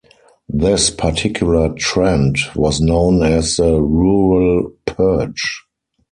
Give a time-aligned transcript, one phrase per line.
[0.49, 5.61] This particular trend was known as the rural purge.